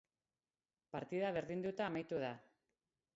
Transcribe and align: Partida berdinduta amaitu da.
Partida 0.95 1.29
berdinduta 1.37 1.85
amaitu 1.91 2.23
da. 2.25 2.33